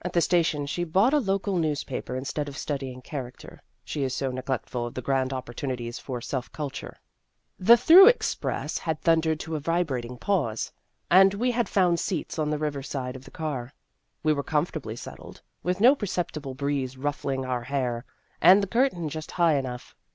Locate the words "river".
12.56-12.82